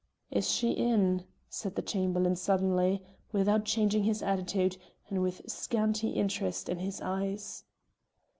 "Is 0.31 0.49
she 0.49 0.71
in?" 0.71 1.25
said 1.47 1.75
the 1.75 1.83
Chamberlain, 1.83 2.35
suddenly, 2.35 3.03
without 3.31 3.65
changing 3.65 4.03
his 4.03 4.23
attitude, 4.23 4.77
and 5.09 5.21
with 5.21 5.43
scanty 5.47 6.09
interest 6.09 6.69
in 6.69 6.79
his 6.79 7.01
eyes. 7.01 7.65